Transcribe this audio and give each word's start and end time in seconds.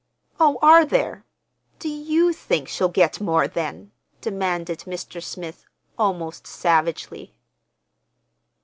"Oh, 0.39 0.57
are 0.63 0.83
there? 0.83 1.25
Do 1.77 1.87
you 1.87 2.33
think—she'll 2.33 2.89
get 2.89 3.21
more, 3.21 3.47
then?" 3.47 3.91
demanded 4.19 4.79
Mr. 4.87 5.21
Smith, 5.21 5.63
almost 5.95 6.47
savagely. 6.47 7.35